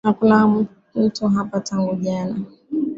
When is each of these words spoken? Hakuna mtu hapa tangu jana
Hakuna 0.03 0.65
mtu 0.95 1.27
hapa 1.27 1.59
tangu 1.59 1.95
jana 1.95 2.41